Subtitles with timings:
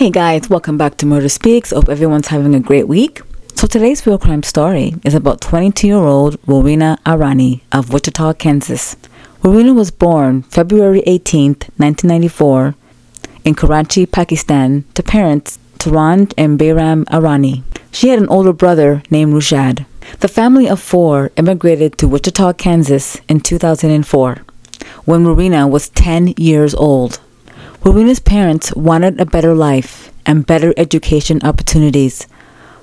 [0.00, 1.72] Hey guys, welcome back to Murder Speaks.
[1.72, 3.20] Hope everyone's having a great week.
[3.54, 8.96] So today's real crime story is about 22-year-old Rowena Irani of Wichita, Kansas.
[9.42, 12.74] Rowena was born February 18, 1994,
[13.44, 17.62] in Karachi, Pakistan, to parents Tarand and Bayram Irani.
[17.92, 19.84] She had an older brother named Rushad.
[20.20, 24.36] The family of four immigrated to Wichita, Kansas in 2004,
[25.04, 27.20] when Rowena was 10 years old.
[27.82, 32.28] Rowena's parents wanted a better life and better education opportunities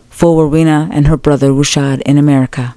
[0.10, 2.74] for Rowena and her brother Rushad in America.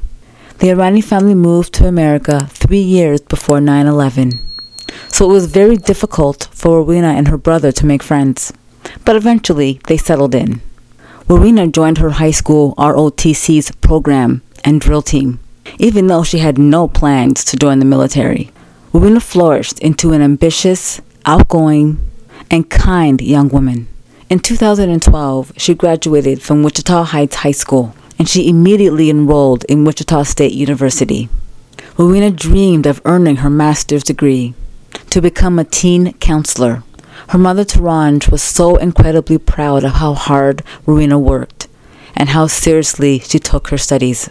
[0.59, 4.33] The Irani family moved to America three years before 9 11,
[5.09, 8.53] so it was very difficult for Rowena and her brother to make friends,
[9.07, 10.61] but eventually they settled in.
[11.27, 15.39] Rowena joined her high school ROTC's program and drill team,
[15.79, 18.53] even though she had no plans to join the military.
[18.93, 21.99] Rowena flourished into an ambitious, outgoing,
[22.51, 23.89] and kind young woman.
[24.29, 30.25] In 2012, she graduated from Wichita Heights High School and she immediately enrolled in Wichita
[30.25, 31.31] State University.
[31.97, 34.55] Rowena dreamed of earning her master's degree
[35.09, 36.83] to become a teen counselor.
[37.29, 41.67] Her mother, Taranj, was so incredibly proud of how hard Rowena worked
[42.15, 44.29] and how seriously she took her studies.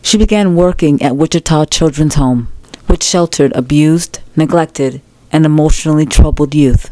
[0.00, 2.48] She began working at Wichita Children's Home,
[2.86, 6.90] which sheltered abused, neglected, and emotionally troubled youth.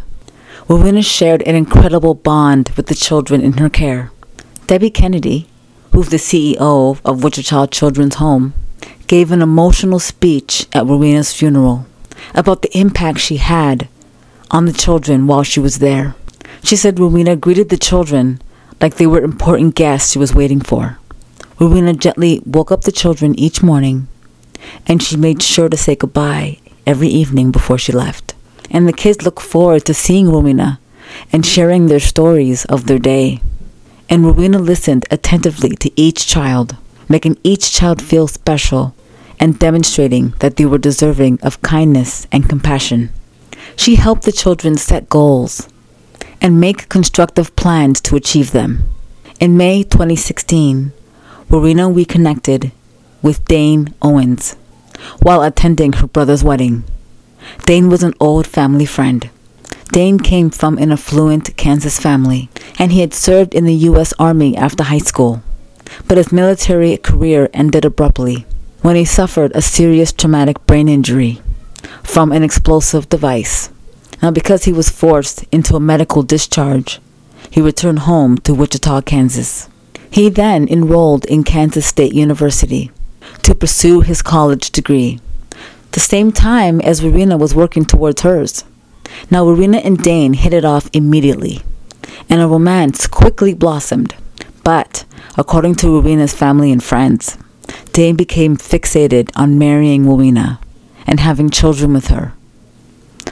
[0.68, 4.10] Rowena shared an incredible bond with the children in her care.
[4.66, 5.46] Debbie Kennedy,
[5.92, 8.52] who's the CEO of Wichita Children's Home,
[9.06, 11.86] gave an emotional speech at Rowena's funeral
[12.34, 13.86] about the impact she had
[14.50, 16.16] on the children while she was there.
[16.64, 18.40] She said Rowena greeted the children
[18.80, 20.98] like they were important guests she was waiting for.
[21.60, 24.08] Rowena gently woke up the children each morning,
[24.84, 28.25] and she made sure to say goodbye every evening before she left
[28.70, 30.80] and the kids look forward to seeing Rowena
[31.32, 33.40] and sharing their stories of their day.
[34.08, 36.76] And Rowena listened attentively to each child,
[37.08, 38.94] making each child feel special
[39.38, 43.10] and demonstrating that they were deserving of kindness and compassion.
[43.76, 45.68] She helped the children set goals
[46.40, 48.88] and make constructive plans to achieve them.
[49.40, 50.92] In May 2016,
[51.50, 52.72] Rowena reconnected
[53.22, 54.56] with Dane Owens
[55.20, 56.84] while attending her brother's wedding.
[57.64, 59.30] Dane was an old family friend.
[59.92, 62.48] Dane came from an affluent Kansas family,
[62.78, 64.12] and he had served in the U.S.
[64.18, 65.42] Army after high school.
[66.08, 68.46] But his military career ended abruptly
[68.82, 71.40] when he suffered a serious traumatic brain injury
[72.02, 73.70] from an explosive device.
[74.22, 77.00] Now, because he was forced into a medical discharge,
[77.50, 79.68] he returned home to Wichita, Kansas.
[80.10, 82.90] He then enrolled in Kansas State University
[83.42, 85.20] to pursue his college degree
[85.96, 88.64] the same time as Rowena was working towards hers.
[89.30, 91.62] Now, Rowena and Dane hit it off immediately,
[92.28, 94.14] and a romance quickly blossomed.
[94.62, 95.06] But,
[95.38, 97.38] according to Rowena's family and friends,
[97.94, 100.60] Dane became fixated on marrying Rowena
[101.06, 102.34] and having children with her.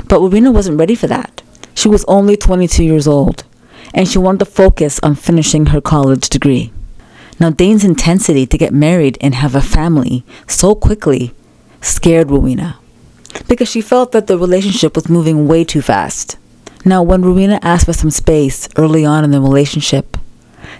[0.08, 1.42] But Rowena wasn't ready for that.
[1.74, 3.44] She was only 22 years old,
[3.92, 6.72] and she wanted to focus on finishing her college degree.
[7.38, 11.34] Now, Dane's intensity to get married and have a family so quickly
[11.84, 12.78] scared Rowena
[13.48, 16.36] because she felt that the relationship was moving way too fast.
[16.84, 20.16] Now, when Rowena asked for some space early on in the relationship,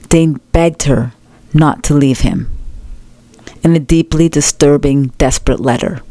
[0.09, 1.13] Dane begged her
[1.53, 2.51] not to leave him.
[3.63, 6.03] In a deeply disturbing, desperate letter,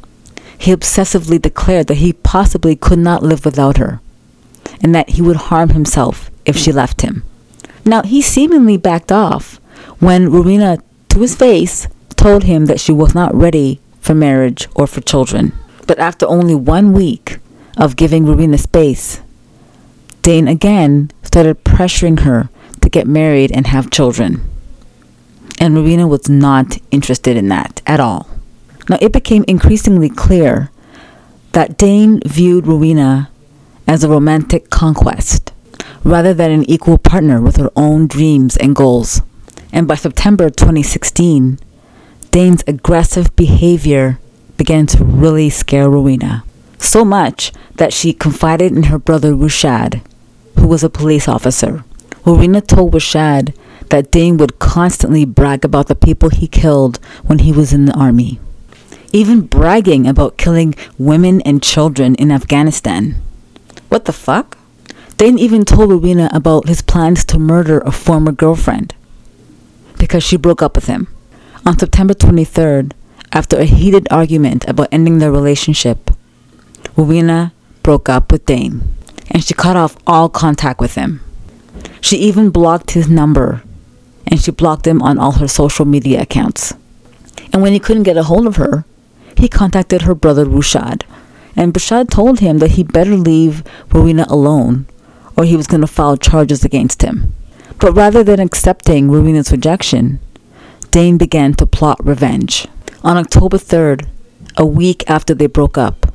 [0.58, 4.00] he obsessively declared that he possibly could not live without her
[4.82, 7.24] and that he would harm himself if she left him.
[7.86, 9.60] Now, he seemingly backed off
[10.00, 10.80] when Rowena,
[11.10, 15.54] to his face, told him that she was not ready for marriage or for children.
[15.88, 17.40] But after only one week
[17.78, 19.22] of giving Rowena space,
[20.22, 22.50] Dane again started pressuring her
[22.82, 24.42] to get married and have children.
[25.60, 28.28] And Rowena was not interested in that at all.
[28.90, 30.70] Now, it became increasingly clear
[31.54, 33.30] that Dane viewed Rowena
[33.88, 35.54] as a romantic conquest
[36.04, 39.22] rather than an equal partner with her own dreams and goals.
[39.72, 41.60] And by September 2016,
[42.34, 44.18] Dane's aggressive behavior
[44.58, 46.44] began to really scare Rowena.
[46.80, 50.02] So much that she confided in her brother Rushad,
[50.58, 51.84] who was a police officer.
[52.26, 53.56] Rowena told Rushad
[53.92, 57.94] that Dane would constantly brag about the people he killed when he was in the
[57.94, 58.40] army,
[59.12, 63.22] even bragging about killing women and children in Afghanistan.
[63.90, 64.58] What the fuck?
[65.18, 68.96] Dane even told Rowena about his plans to murder a former girlfriend
[70.00, 71.10] because she broke up with him.
[71.66, 72.92] On September 23rd,
[73.32, 76.12] after a heated argument about ending their relationship,
[76.98, 78.94] Rowena broke up with Dane
[79.30, 81.22] and she cut off all contact with him.
[82.02, 83.64] She even blocked his number,
[84.28, 86.74] and she blocked him on all her social media accounts.
[87.54, 88.84] And when he couldn't get a hold of her,
[89.38, 91.04] he contacted her brother Rushad,
[91.56, 94.86] and Rushad told him that he better leave Rowena alone,
[95.38, 97.34] or he was going to file charges against him.
[97.80, 100.20] But rather than accepting Rowena's rejection,
[100.94, 102.68] Dane began to plot revenge.
[103.04, 104.08] On October 3rd,
[104.58, 106.14] a week after they broke up,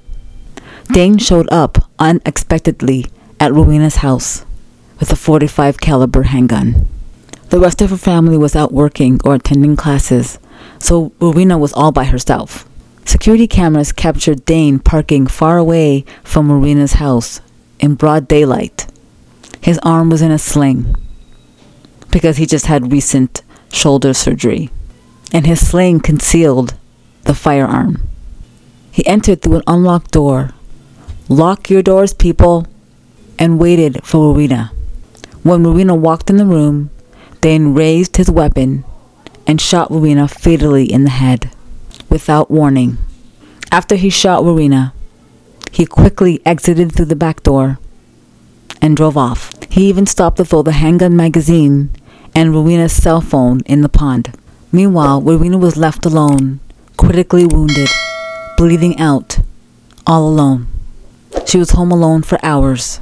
[0.93, 3.07] Dane showed up unexpectedly
[3.41, 4.47] at Rowena's house
[5.01, 6.87] with a 45 caliber handgun.
[7.49, 10.39] The rest of her family was out working or attending classes,
[10.79, 12.65] so Rowena was all by herself.
[13.05, 17.41] Security cameras captured Dane parking far away from Rowena's house
[17.81, 18.87] in broad daylight.
[19.61, 20.95] His arm was in a sling
[22.13, 23.43] because he just had recent
[23.73, 24.71] shoulder surgery,
[25.33, 26.75] and his sling concealed
[27.25, 28.09] the firearm.
[28.91, 30.51] He entered through an unlocked door.
[31.29, 32.67] Lock your doors, people,
[33.39, 34.73] and waited for Rowena.
[35.43, 36.91] When Rowena walked in the room,
[37.41, 38.85] Dane raised his weapon
[39.47, 41.51] and shot Rowena fatally in the head
[42.09, 42.99] without warning.
[43.71, 44.93] After he shot Rowena,
[45.71, 47.79] he quickly exited through the back door
[48.81, 49.53] and drove off.
[49.71, 51.91] He even stopped to throw the handgun magazine
[52.39, 54.33] and Rowena's cell phone in the pond.
[54.71, 56.61] Meanwhile, Rowena was left alone,
[56.97, 57.89] critically wounded,
[58.57, 59.41] bleeding out,
[60.07, 60.69] all alone.
[61.47, 63.01] She was home alone for hours.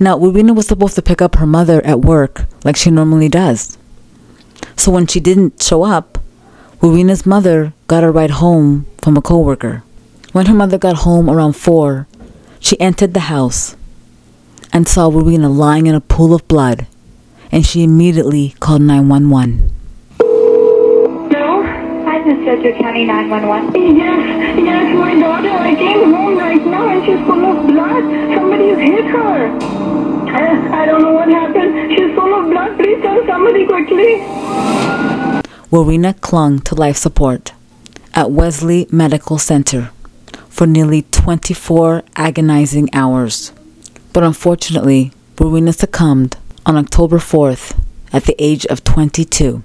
[0.00, 3.76] Now, Rowena was supposed to pick up her mother at work like she normally does.
[4.74, 6.16] So when she didn't show up,
[6.80, 9.82] Rowena's mother got a ride home from a coworker.
[10.32, 12.06] When her mother got home around 4,
[12.58, 13.76] she entered the house
[14.72, 16.86] and saw Rowena lying in a pool of blood,
[17.52, 19.70] and she immediately called 911.
[20.18, 21.62] Hello?
[22.04, 23.96] Hi, this is Churchill County 911.
[23.96, 25.50] Yes, yes, my daughter.
[25.50, 28.02] I came home right now and she's full of blood.
[28.34, 29.48] Somebody's hit her.
[30.32, 31.92] Uh, I don't know what happened.
[31.92, 32.78] She's full of blood.
[32.78, 34.22] Please tell somebody quickly.
[35.70, 37.52] Rowena clung to life support
[38.14, 39.90] at Wesley Medical Center
[40.48, 43.52] for nearly 24 agonizing hours.
[44.14, 47.78] But unfortunately, Rowena succumbed on October 4th
[48.12, 49.62] at the age of 22.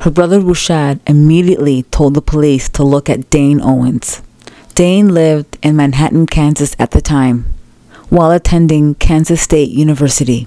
[0.00, 4.22] Her brother Rushad immediately told the police to look at Dane Owens.
[4.74, 7.52] Dane lived in Manhattan, Kansas at the time,
[8.08, 10.46] while attending Kansas State University.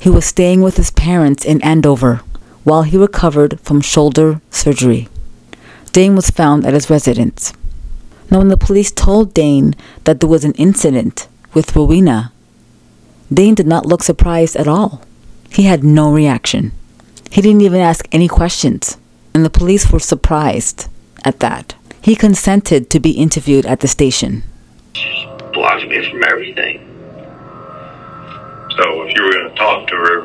[0.00, 2.20] He was staying with his parents in Andover
[2.64, 5.08] while he recovered from shoulder surgery.
[5.92, 7.52] Dane was found at his residence.
[8.30, 9.74] Now, when the police told Dane
[10.04, 12.32] that there was an incident with Rowena,
[13.32, 15.02] Dane did not look surprised at all.
[15.50, 16.72] He had no reaction.
[17.30, 18.98] He didn't even ask any questions,
[19.34, 20.88] and the police were surprised
[21.24, 21.74] at that.
[22.00, 24.44] He consented to be interviewed at the station.
[25.52, 26.80] blocked me from everything.
[28.76, 30.20] So if you were going to talk to her,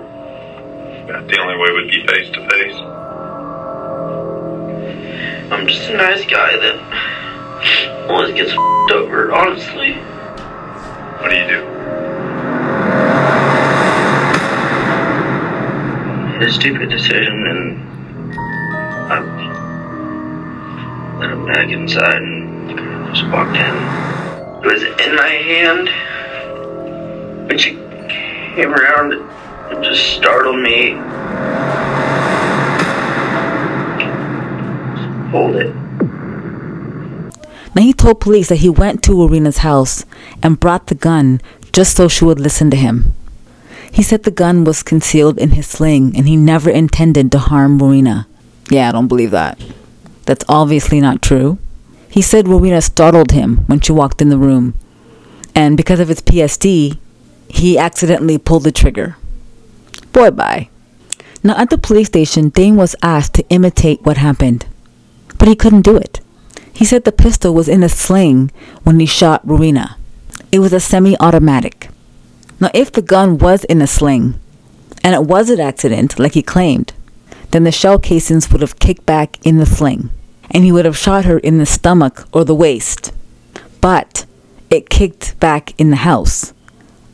[1.07, 2.75] the only way would be face to face.
[5.51, 9.94] I'm just a nice guy that always gets f***ed over, honestly.
[9.94, 11.70] What do you do?
[16.41, 17.77] A stupid decision and
[19.13, 19.19] I
[21.19, 23.75] let him back inside and just walked in.
[24.63, 25.88] It was in my hand.
[27.47, 27.75] When she
[28.55, 30.93] came around, it just startled me.
[35.29, 35.75] Hold it.
[37.75, 40.05] Now, he told police that he went to Rowena's house
[40.41, 41.39] and brought the gun
[41.71, 43.13] just so she would listen to him.
[43.91, 47.77] He said the gun was concealed in his sling and he never intended to harm
[47.79, 48.27] Rowena.
[48.69, 49.62] Yeah, I don't believe that.
[50.25, 51.57] That's obviously not true.
[52.10, 54.74] He said Rowena startled him when she walked in the room,
[55.55, 56.98] and because of his PTSD,
[57.48, 59.17] he accidentally pulled the trigger.
[60.12, 60.69] Boy, bye.
[61.43, 64.65] Now, at the police station, Dane was asked to imitate what happened,
[65.38, 66.19] but he couldn't do it.
[66.74, 68.51] He said the pistol was in a sling
[68.83, 69.98] when he shot Rowena.
[70.51, 71.80] It was a semi automatic.
[72.62, 74.39] Now, if the gun was in a sling,
[75.03, 76.94] and it was an accident, like he claimed,
[77.50, 80.12] then the shell casings would have kicked back in the sling,
[80.51, 83.12] and he would have shot her in the stomach or the waist.
[83.82, 84.27] But
[84.70, 86.53] it kicked back in the house,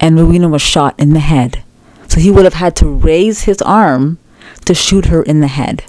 [0.02, 1.64] and Rowena was shot in the head.
[2.10, 4.20] So he would have had to raise his arm
[4.66, 5.86] to shoot her in the head.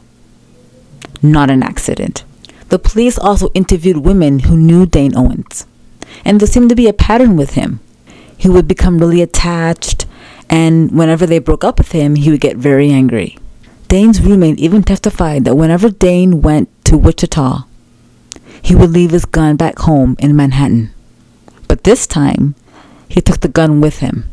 [1.20, 2.22] Not an accident.
[2.68, 5.66] The police also interviewed women who knew Dane Owens,
[6.24, 7.80] and there seemed to be a pattern with him.
[8.38, 10.06] He would become really attached,
[10.48, 13.36] and whenever they broke up with him, he would get very angry.
[13.88, 17.64] Dane's roommate even testified that whenever Dane went to Wichita,
[18.62, 20.90] he would leave his gun back home in Manhattan.
[21.66, 22.54] But this time,
[23.08, 24.30] he took the gun with him,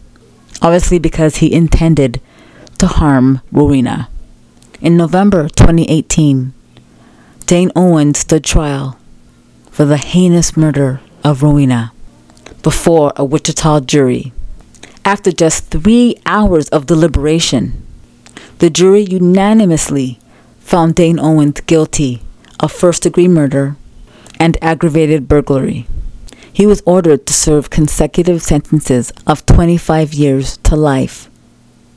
[0.61, 2.21] obviously because he intended
[2.77, 4.09] to harm Rowena.
[4.81, 6.53] In November 2018,
[7.47, 8.99] Dane Owens stood trial
[9.71, 11.91] for the heinous murder of Rowena
[12.65, 14.33] before a Wichita jury.
[15.05, 17.85] After just three hours of deliberation,
[18.57, 20.17] the jury unanimously
[20.61, 22.23] found Dane Owens guilty
[22.59, 23.75] of first degree murder
[24.39, 25.85] and aggravated burglary.
[26.51, 31.29] He was ordered to serve consecutive sentences of 25 years to life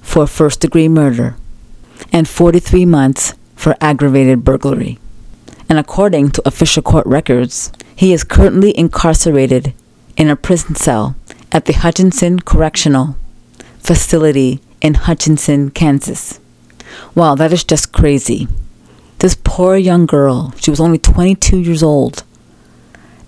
[0.02, 1.36] for first degree murder
[2.12, 4.98] and 43 months for aggravated burglary.
[5.66, 9.72] And according to official court records, he is currently incarcerated
[10.18, 11.16] in a prison cell
[11.52, 13.16] at the Hutchinson Correctional
[13.78, 16.40] Facility in Hutchinson, Kansas.
[17.14, 18.48] Wow, that is just crazy.
[19.20, 22.24] This poor young girl, she was only 22 years old.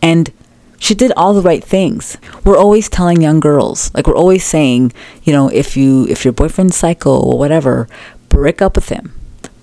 [0.02, 0.32] And
[0.78, 2.16] she did all the right things.
[2.44, 4.92] We're always telling young girls, like we're always saying,
[5.23, 7.87] you know, if you if your boyfriend's psycho or whatever,
[8.28, 9.12] break up with him.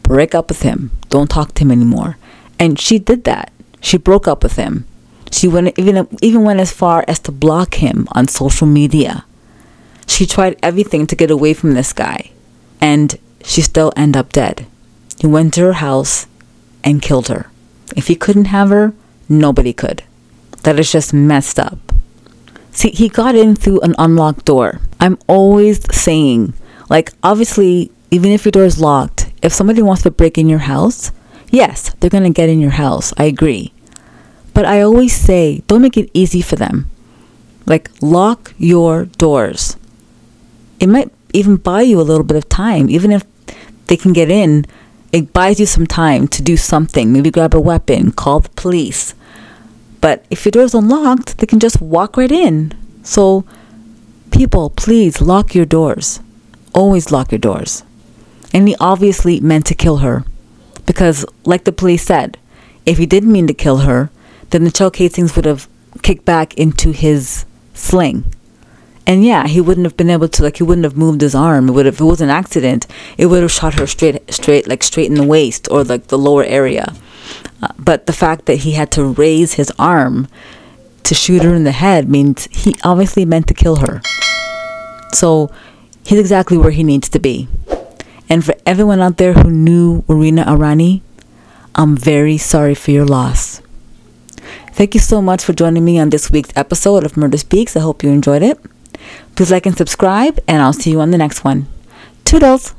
[0.04, 0.92] Break up with him.
[1.10, 2.18] Don't talk to him anymore.
[2.60, 3.52] And she did that.
[3.82, 4.86] She broke up with him.
[5.32, 9.26] She went even even went as far as to block him on social media.
[10.08, 12.32] She tried everything to get away from this guy,
[12.80, 14.66] and she still ended up dead.
[15.20, 16.28] He went to her house
[16.84, 17.50] and killed her.
[17.96, 18.94] If he couldn't have her,
[19.28, 20.04] nobody could.
[20.64, 21.80] That is just messed up.
[22.72, 24.80] See, he got in through an unlocked door.
[25.00, 26.54] I'm always saying,
[26.90, 30.60] like, obviously, even if your door is locked, if somebody wants to break in your
[30.60, 31.12] house,
[31.50, 33.14] yes, they're going to get in your house.
[33.18, 33.74] I agree.
[34.58, 36.90] But I always say, don't make it easy for them.
[37.68, 39.78] Like, lock your doors.
[40.80, 43.24] It might even buy you a little bit of time, even if
[43.86, 44.66] they can get in.
[45.12, 47.14] It buys you some time to do something.
[47.14, 49.14] Maybe grab a weapon, call the police.
[50.02, 52.74] But if your door is unlocked, they can just walk right in.
[53.04, 53.46] So,
[54.32, 56.20] people, please lock your doors.
[56.74, 57.84] Always lock your doors.
[58.56, 60.26] And he obviously meant to kill her.
[60.88, 62.40] Because, like the police said,
[62.88, 64.10] if he didn't mean to kill her,
[64.50, 65.68] then the shell casings would have
[66.02, 68.26] kicked back into his sling.
[69.06, 71.70] And yeah, he wouldn't have been able to like he wouldn't have moved his arm.
[71.70, 72.88] It would have if it was an accident,
[73.18, 76.18] it would have shot her straight straight like straight in the waist or like the
[76.18, 76.94] lower area.
[77.62, 80.28] Uh, but the fact that he had to raise his arm
[81.04, 84.02] to shoot her in the head means he obviously meant to kill her.
[85.14, 85.52] So
[86.06, 87.48] he's exactly where he needs to be.
[88.30, 91.02] And for everyone out there who knew Rowena Irani,
[91.76, 93.57] I'm very sorry for your loss.
[94.78, 97.76] Thank you so much for joining me on this week's episode of Murder Speaks.
[97.76, 98.60] I hope you enjoyed it.
[99.36, 101.66] Please like and subscribe, and I'll see you on the next one.
[102.24, 102.76] Toodles!